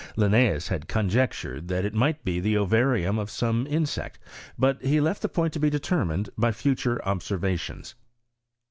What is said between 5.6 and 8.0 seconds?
determined faj future observations.